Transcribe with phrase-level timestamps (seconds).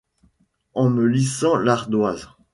[0.73, 2.27] En me laissant l’ardoise.